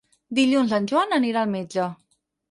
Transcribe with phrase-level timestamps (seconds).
[0.37, 1.85] Dilluns en Joan anirà al metge.